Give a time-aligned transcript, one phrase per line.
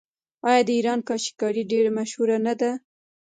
[0.47, 2.71] آیا د ایران کاشي کاري ډیره مشهوره نه ده؟